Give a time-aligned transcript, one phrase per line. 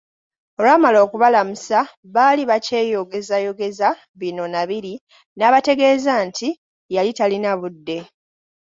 [0.59, 1.79] Olwamala okubalamusa,
[2.15, 3.87] baali bakyeyogezayogeza
[4.19, 4.93] bino na biri
[5.37, 6.49] n'abategeeza nti
[6.95, 7.97] yali talina budde.